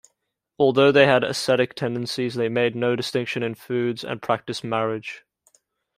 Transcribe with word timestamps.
Although 0.57 0.91
they 0.91 1.05
had 1.05 1.23
ascetic 1.23 1.75
tendencies, 1.75 2.33
they 2.33 2.49
made 2.49 2.75
no 2.75 2.95
distinction 2.95 3.43
in 3.43 3.53
foods 3.53 4.03
and 4.03 4.19
practiced 4.19 4.63
marriage. 4.63 5.23